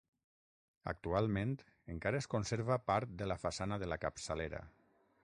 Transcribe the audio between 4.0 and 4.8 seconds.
capçalera.